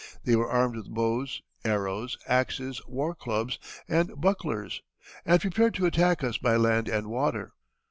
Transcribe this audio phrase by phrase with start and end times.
[0.23, 4.81] They were armed with bows, arrows, axes, war clubs, and bucklers,
[5.27, 7.53] and prepared to attack us by land and water.